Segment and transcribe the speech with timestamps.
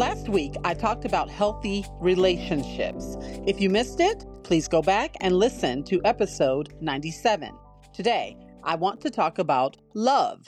[0.00, 3.18] Last week, I talked about healthy relationships.
[3.46, 7.50] If you missed it, please go back and listen to episode 97.
[7.92, 8.34] Today,
[8.64, 10.46] I want to talk about love.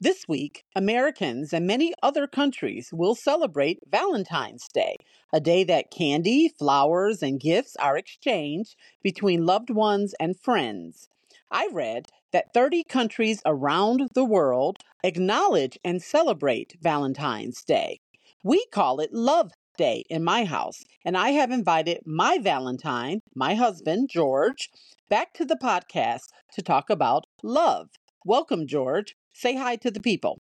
[0.00, 4.96] This week, Americans and many other countries will celebrate Valentine's Day,
[5.32, 8.74] a day that candy, flowers, and gifts are exchanged
[9.04, 11.08] between loved ones and friends.
[11.52, 18.00] I read that 30 countries around the world acknowledge and celebrate Valentine's Day.
[18.44, 23.54] We call it Love Day in my house, and I have invited my Valentine, my
[23.54, 24.70] husband, George,
[25.08, 27.88] back to the podcast to talk about love.
[28.24, 29.16] Welcome, George.
[29.32, 30.38] Say hi to the people.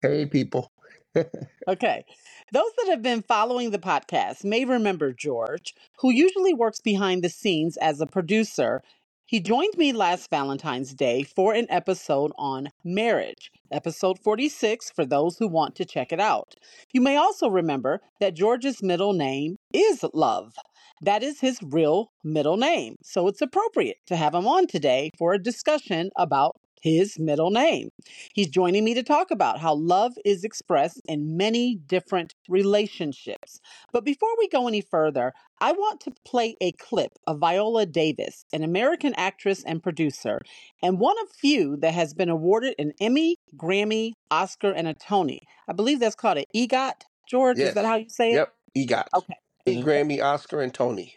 [0.00, 0.72] Hey, people.
[1.68, 2.04] okay.
[2.52, 7.28] Those that have been following the podcast may remember George, who usually works behind the
[7.28, 8.82] scenes as a producer.
[9.28, 15.36] He joined me last Valentine's Day for an episode on marriage, episode 46, for those
[15.36, 16.54] who want to check it out.
[16.92, 20.54] You may also remember that George's middle name is Love.
[21.02, 22.98] That is his real middle name.
[23.02, 26.54] So it's appropriate to have him on today for a discussion about
[26.86, 27.90] his middle name.
[28.32, 33.60] He's joining me to talk about how love is expressed in many different relationships.
[33.92, 38.44] But before we go any further, I want to play a clip of Viola Davis,
[38.52, 40.40] an American actress and producer,
[40.82, 45.40] and one of few that has been awarded an Emmy, Grammy, Oscar, and a Tony.
[45.68, 47.02] I believe that's called an EGOT.
[47.28, 47.70] George, Yes.
[47.70, 48.34] is that how you say it?
[48.34, 49.06] Yep, EGOT.
[49.16, 49.34] Okay.
[49.66, 51.14] A Grammy, Oscar, and Tony.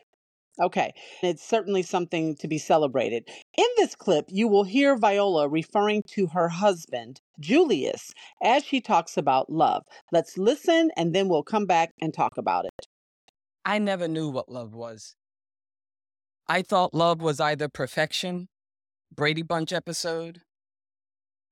[0.59, 0.93] Okay.
[1.23, 3.27] It's certainly something to be celebrated.
[3.57, 8.11] In this clip, you will hear Viola referring to her husband, Julius,
[8.43, 9.83] as she talks about love.
[10.11, 12.87] Let's listen and then we'll come back and talk about it.
[13.63, 15.15] I never knew what love was.
[16.47, 18.47] I thought love was either perfection,
[19.13, 20.41] Brady Bunch episode,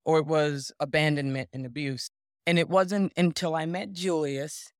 [0.03, 2.09] or it was abandonment and abuse.
[2.45, 4.71] And it wasn't until I met Julius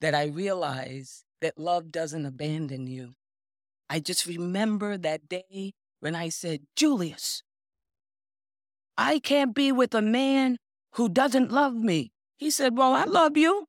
[0.00, 3.12] that I realized that love doesn't abandon you.
[3.88, 7.42] I just remember that day when I said, Julius,
[8.96, 10.58] I can't be with a man
[10.94, 12.12] who doesn't love me.
[12.36, 13.66] He said, Well, I love you.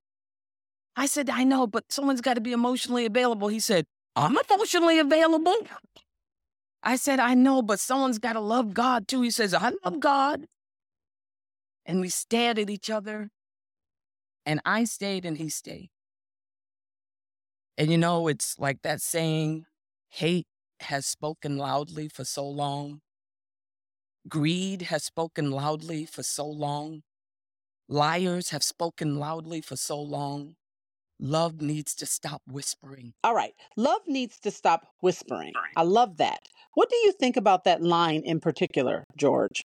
[0.95, 3.49] I said, I know, but someone's got to be emotionally available.
[3.49, 5.55] He said, I'm emotionally available.
[6.81, 9.21] I said, I know, but someone's got to love God too.
[9.21, 10.45] He says, I love God.
[11.85, 13.29] And we stared at each other,
[14.45, 15.89] and I stayed and he stayed.
[17.77, 19.65] And you know, it's like that saying,
[20.15, 20.47] hate
[20.79, 23.01] has spoken loudly for so long,
[24.29, 27.01] greed has spoken loudly for so long,
[27.89, 30.55] liars have spoken loudly for so long.
[31.19, 33.13] Love needs to stop whispering.
[33.23, 33.53] All right.
[33.77, 35.53] Love needs to stop whispering.
[35.75, 36.39] I love that.
[36.73, 39.63] What do you think about that line in particular, George?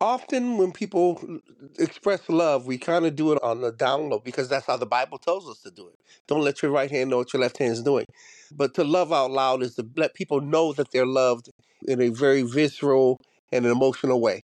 [0.00, 1.40] Often, when people
[1.78, 4.86] express love, we kind of do it on the down low because that's how the
[4.86, 5.98] Bible tells us to do it.
[6.26, 8.06] Don't let your right hand know what your left hand is doing.
[8.52, 11.48] But to love out loud is to let people know that they're loved
[11.86, 13.20] in a very visceral
[13.52, 14.42] and an emotional way.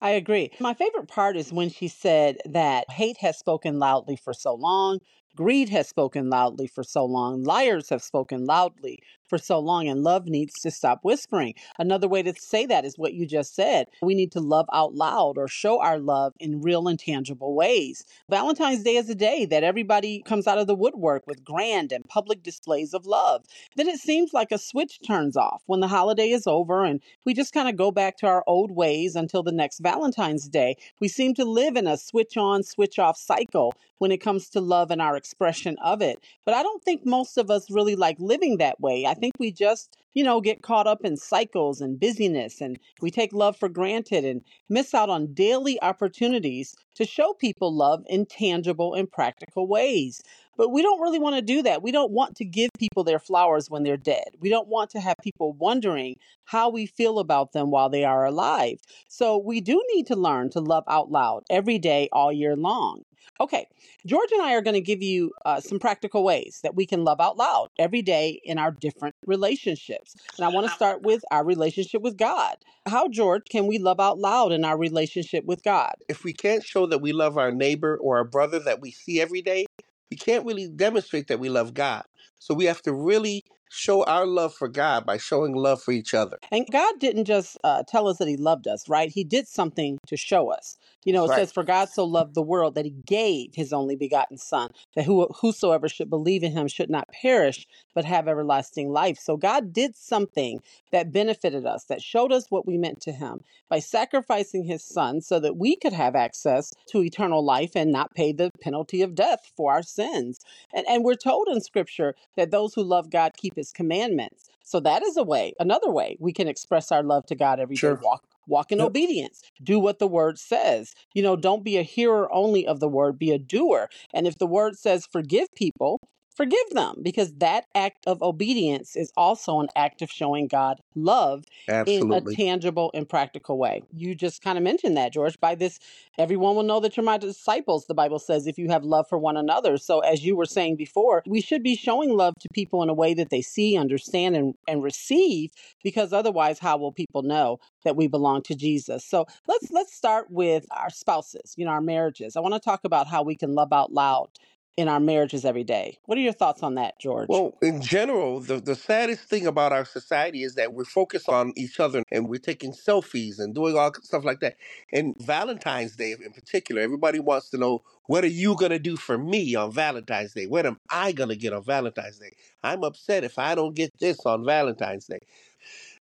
[0.00, 0.50] I agree.
[0.60, 4.98] My favorite part is when she said that hate has spoken loudly for so long,
[5.36, 10.02] greed has spoken loudly for so long, liars have spoken loudly for so long, and
[10.02, 11.54] love needs to stop whispering.
[11.78, 13.88] Another way to say that is what you just said.
[14.02, 18.04] We need to love out loud or show our love in real and tangible ways.
[18.28, 22.04] Valentine's Day is a day that everybody comes out of the woodwork with grand and
[22.08, 23.44] public displays of love.
[23.76, 27.34] Then it seems like a switch turns off when the holiday is over and we
[27.34, 30.76] just kind of go back to our old ways until the next Valentine's Day.
[31.00, 34.60] We seem to live in a switch on, switch off cycle when it comes to
[34.60, 36.18] love and our expression of it.
[36.44, 39.06] But I don't think most of us really like living that way.
[39.06, 43.10] I think we just, you know, get caught up in cycles and busyness and we
[43.10, 48.26] take love for granted and miss out on daily opportunities to show people love in
[48.26, 50.22] tangible and practical ways.
[50.56, 51.82] But we don't really want to do that.
[51.82, 54.28] We don't want to give people their flowers when they're dead.
[54.40, 58.24] We don't want to have people wondering how we feel about them while they are
[58.24, 58.80] alive.
[59.08, 63.02] So we do need to learn to love out loud every day, all year long.
[63.40, 63.66] Okay,
[64.06, 67.04] George and I are going to give you uh, some practical ways that we can
[67.04, 70.14] love out loud every day in our different relationships.
[70.36, 72.56] And I want to start with our relationship with God.
[72.86, 75.94] How, George, can we love out loud in our relationship with God?
[76.08, 79.20] If we can't show that we love our neighbor or our brother that we see
[79.20, 79.66] every day,
[80.14, 82.04] we can't really demonstrate that we love God.
[82.38, 86.14] So we have to really show our love for God by showing love for each
[86.14, 86.38] other.
[86.50, 89.10] And God didn't just uh, tell us that He loved us, right?
[89.10, 90.76] He did something to show us.
[91.04, 91.38] You know, it right.
[91.38, 95.04] says, For God so loved the world that He gave His only begotten Son, that
[95.04, 99.18] who, whosoever should believe in Him should not perish, but have everlasting life.
[99.18, 100.60] So God did something
[100.92, 105.20] that benefited us, that showed us what we meant to Him by sacrificing His Son
[105.20, 109.14] so that we could have access to eternal life and not pay the penalty of
[109.14, 110.40] death for our sins.
[110.72, 114.48] And, and we're told in Scripture that those who love God keep His commandments.
[114.62, 117.76] So that is a way, another way we can express our love to God every
[117.76, 117.80] day.
[117.80, 118.00] Sure.
[118.02, 118.88] Walk walk in Yep.
[118.88, 119.42] obedience.
[119.62, 120.94] Do what the word says.
[121.14, 123.88] You know, don't be a hearer only of the word, be a doer.
[124.12, 126.00] And if the word says forgive people,
[126.34, 131.44] forgive them because that act of obedience is also an act of showing God love
[131.68, 132.36] in a Absolutely.
[132.36, 133.82] tangible and practical way.
[133.92, 135.38] You just kind of mentioned that, George.
[135.40, 135.78] By this,
[136.18, 139.18] everyone will know that you're my disciples, the Bible says, if you have love for
[139.18, 139.76] one another.
[139.76, 142.94] So, as you were saying before, we should be showing love to people in a
[142.94, 145.50] way that they see, understand, and, and receive,
[145.82, 149.04] because otherwise, how will people know that we belong to Jesus?
[149.04, 152.36] So, let's let's start with our spouses, you know, our marriages.
[152.36, 154.28] I want to talk about how we can love out loud
[154.76, 155.98] in our marriages every day.
[156.06, 157.28] What are your thoughts on that, George?
[157.28, 161.52] Well, in general, the, the saddest thing about our society is that we're focused on
[161.56, 164.56] each other and we're taking selfies and doing all stuff like that.
[164.92, 168.96] And Valentine's Day in particular, everybody wants to know what are you going to do
[168.96, 170.46] for me on Valentine's Day?
[170.46, 172.32] What am I going to get on Valentine's Day?
[172.62, 175.20] I'm upset if I don't get this on Valentine's Day.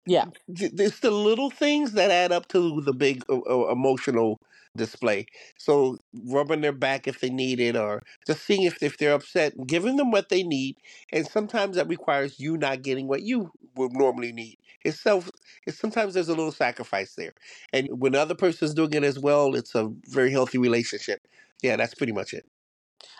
[0.05, 0.25] yeah.
[0.47, 4.39] It's the little things that add up to the big uh, uh, emotional
[4.75, 5.25] display.
[5.57, 9.53] So rubbing their back if they need it, or just seeing if, if they're upset,
[9.67, 10.77] giving them what they need,
[11.11, 14.57] and sometimes that requires you not getting what you would normally need.
[14.83, 15.29] It's self.
[15.67, 17.33] It's sometimes there's a little sacrifice there,
[17.73, 21.21] and when the other person's doing it as well, it's a very healthy relationship.
[21.61, 22.45] Yeah, that's pretty much it.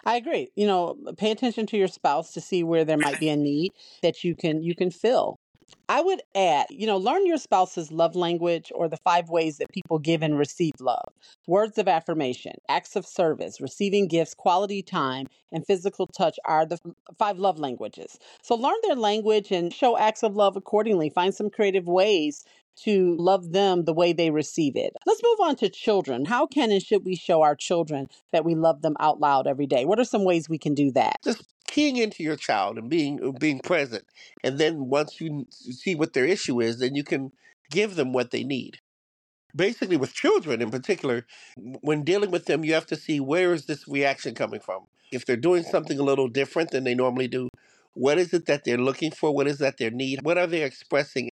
[0.06, 0.52] I agree.
[0.56, 3.74] You know, pay attention to your spouse to see where there might be a need
[4.02, 5.38] that you can you can fill.
[5.90, 9.72] I would add, you know, learn your spouse's love language or the five ways that
[9.72, 11.10] people give and receive love.
[11.48, 16.80] Words of affirmation, acts of service, receiving gifts, quality time, and physical touch are the
[17.18, 18.18] five love languages.
[18.42, 21.10] So learn their language and show acts of love accordingly.
[21.10, 22.46] Find some creative ways
[22.84, 24.94] to love them the way they receive it.
[25.06, 26.26] Let's move on to children.
[26.26, 29.68] How can and should we show our children that we love them out loud every
[29.68, 29.86] day?
[29.86, 31.18] What are some ways we can do that?
[31.24, 34.06] Just keying into your child and being uh, being present,
[34.44, 37.34] and then once you see what their issue is, then you can
[37.72, 38.80] give them what they need.
[39.56, 41.26] basically with children in particular
[41.82, 44.88] when dealing with them you have to see where is this reaction coming from.
[45.12, 47.50] If they're doing something a little different than they normally do
[47.94, 49.34] what is it that they're looking for?
[49.36, 50.22] What is that their need?
[50.24, 51.31] What are they expressing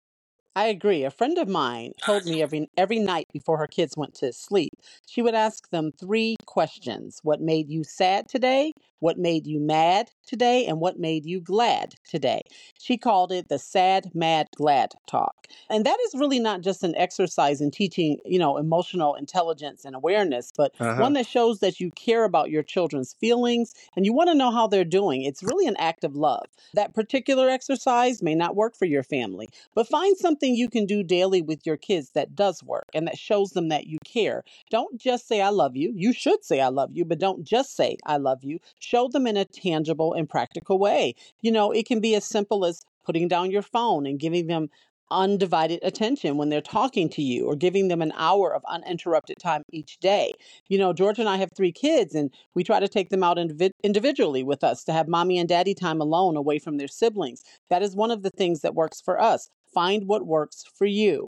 [0.58, 1.04] I agree.
[1.04, 4.72] A friend of mine told me every every night before her kids went to sleep,
[5.06, 7.20] she would ask them three questions.
[7.22, 8.72] What made you sad today?
[9.00, 10.66] What made you mad today?
[10.66, 12.42] And what made you glad today?
[12.80, 15.46] She called it the sad, mad, glad talk.
[15.70, 19.94] And that is really not just an exercise in teaching, you know, emotional intelligence and
[19.94, 21.00] awareness, but uh-huh.
[21.00, 24.50] one that shows that you care about your children's feelings and you want to know
[24.50, 25.22] how they're doing.
[25.22, 26.46] It's really an act of love.
[26.74, 31.02] That particular exercise may not work for your family, but find something you can do
[31.02, 34.44] daily with your kids that does work and that shows them that you care.
[34.70, 35.92] Don't just say, I love you.
[35.94, 38.58] You should say, I love you, but don't just say, I love you.
[38.78, 41.14] Show them in a tangible and practical way.
[41.40, 44.68] You know, it can be as simple as putting down your phone and giving them
[45.10, 49.62] undivided attention when they're talking to you or giving them an hour of uninterrupted time
[49.72, 50.32] each day.
[50.68, 53.36] You know, George and I have three kids and we try to take them out
[53.38, 57.42] individ- individually with us to have mommy and daddy time alone away from their siblings.
[57.70, 59.48] That is one of the things that works for us.
[59.72, 61.26] Find what works for you.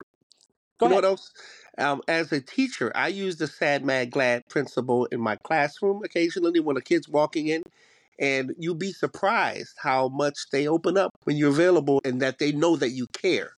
[0.78, 1.32] Go you know what else
[1.78, 6.60] um, as a teacher i use the sad mad glad principle in my classroom occasionally
[6.60, 7.62] when a kid's walking in
[8.18, 12.52] and you'll be surprised how much they open up when you're available and that they
[12.52, 13.52] know that you care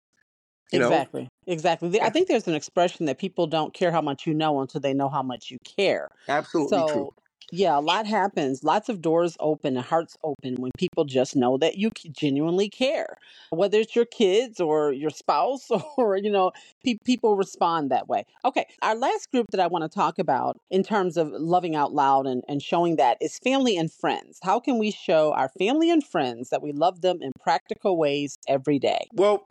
[0.72, 1.28] you know Exactly.
[1.46, 2.00] Exactly.
[2.00, 4.94] I think there's an expression that people don't care how much you know until they
[4.94, 6.08] know how much you care.
[6.28, 7.12] absolutely true So,
[7.54, 8.64] yeah, a lot happens.
[8.64, 13.18] Lots of doors open and hearts open when people just know that you genuinely care.
[13.50, 18.24] Whether it's your kids or your spouse or, you know, pe- people respond that way.
[18.46, 21.92] Okay, our last group that I want to talk about in terms of loving out
[21.92, 24.38] loud and, and showing that is family and friends.
[24.42, 28.38] How can we show our family and friends that we love them in practical ways
[28.48, 29.06] every day?
[29.12, 29.46] Well,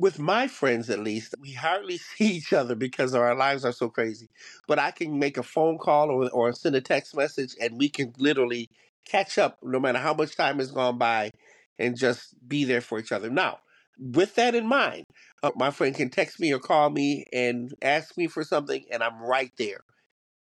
[0.00, 3.88] with my friends at least, we hardly see each other because our lives are so
[3.88, 4.28] crazy.
[4.66, 7.88] But I can make a phone call or, or send a text message and we
[7.88, 8.70] can literally
[9.06, 11.30] catch up no matter how much time has gone by
[11.78, 13.30] and just be there for each other.
[13.30, 13.58] Now,
[13.98, 15.04] with that in mind,
[15.42, 19.02] uh, my friend can text me or call me and ask me for something and
[19.02, 19.80] I'm right there.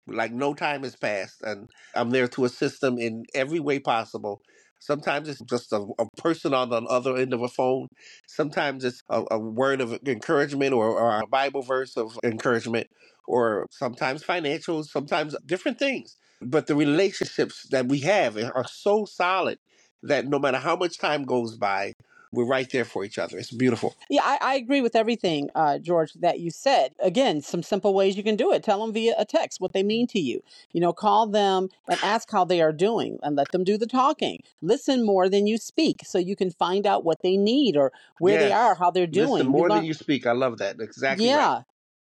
[0.06, 4.42] like no time has passed, and I'm there to assist them in every way possible.
[4.80, 7.88] Sometimes it's just a, a person on the other end of a phone.
[8.26, 12.88] Sometimes it's a, a word of encouragement or, or a Bible verse of encouragement,
[13.26, 16.16] or sometimes financials, sometimes different things.
[16.42, 19.58] But the relationships that we have are so solid
[20.02, 21.94] that no matter how much time goes by,
[22.32, 23.38] we're right there for each other.
[23.38, 23.96] It's beautiful.
[24.08, 26.94] Yeah, I, I agree with everything, uh, George, that you said.
[27.00, 28.62] Again, some simple ways you can do it.
[28.62, 30.42] Tell them via a text what they mean to you.
[30.72, 33.86] You know, call them and ask how they are doing and let them do the
[33.86, 34.42] talking.
[34.62, 38.38] Listen more than you speak so you can find out what they need or where
[38.38, 39.32] they are, how they're doing.
[39.32, 40.26] Listen more learn, than you speak.
[40.26, 40.80] I love that.
[40.80, 41.64] Exactly right.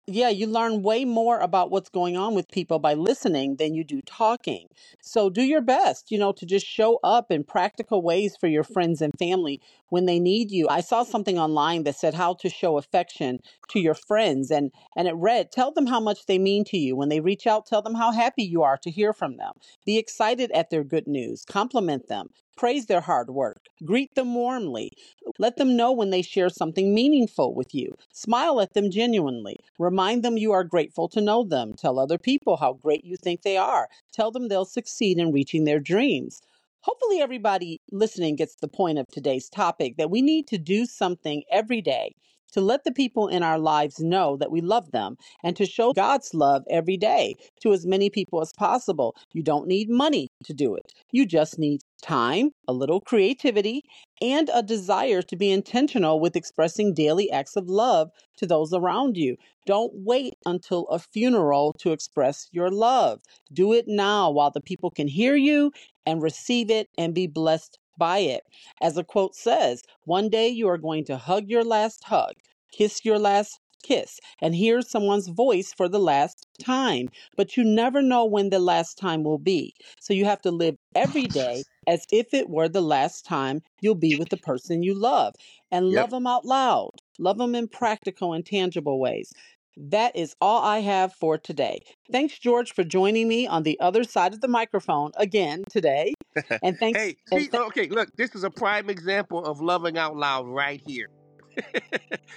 [0.08, 0.29] Yeah.
[0.29, 4.01] You learn way more about what's going on with people by listening than you do
[4.01, 4.67] talking.
[5.01, 8.63] So do your best, you know, to just show up in practical ways for your
[8.63, 10.67] friends and family when they need you.
[10.70, 13.39] I saw something online that said how to show affection
[13.70, 16.96] to your friends and and it read, tell them how much they mean to you.
[16.96, 19.53] When they reach out, tell them how happy you are to hear from them.
[19.86, 21.46] Be excited at their good news.
[21.46, 22.29] Compliment them.
[22.58, 23.67] Praise their hard work.
[23.84, 24.91] Greet them warmly.
[25.39, 27.96] Let them know when they share something meaningful with you.
[28.12, 29.58] Smile at them genuinely.
[29.79, 31.74] Remind them you are grateful to know them.
[31.74, 33.88] Tell other people how great you think they are.
[34.13, 36.41] Tell them they'll succeed in reaching their dreams.
[36.81, 41.43] Hopefully, everybody listening gets the point of today's topic that we need to do something
[41.51, 42.15] every day
[42.51, 45.93] to let the people in our lives know that we love them and to show
[45.93, 49.15] God's love every day to as many people as possible.
[49.34, 53.84] You don't need money to do it, you just need time, a little creativity,
[54.22, 59.17] and a desire to be intentional with expressing daily acts of love to those around
[59.17, 59.38] you.
[59.65, 63.22] Don't wait until a funeral to express your love.
[63.53, 65.72] Do it now while the people can hear you
[66.05, 68.43] and receive it and be blessed by it.
[68.81, 72.34] As a quote says, one day you are going to hug your last hug,
[72.74, 77.10] kiss your last kiss, and hear someone's voice for the last time.
[77.38, 79.74] But you never know when the last time will be.
[80.00, 83.96] So you have to live every day as if it were the last time you'll
[83.96, 85.36] be with the person you love
[85.72, 85.96] and Yep.
[85.96, 86.91] love them out loud.
[87.20, 89.31] Love them in practical and tangible ways.
[89.77, 91.81] That is all I have for today.
[92.12, 96.13] Thanks, George, for joining me on the other side of the microphone again today.
[96.63, 97.00] And thanks.
[97.00, 100.47] Hey, and see, th- okay, look, this is a prime example of loving out loud
[100.47, 101.07] right here.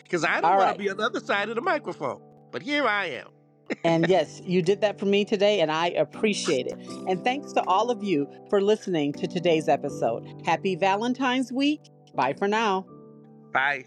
[0.03, 0.73] Because I don't want right.
[0.73, 2.21] to be on the other side of the microphone,
[2.51, 3.29] but here I am.
[3.85, 6.79] And yes, you did that for me today, and I appreciate it.
[7.09, 10.43] And thanks to all of you for listening to today's episode.
[10.45, 11.81] Happy Valentine's Week.
[12.15, 12.87] Bye for now.
[13.53, 13.85] Bye.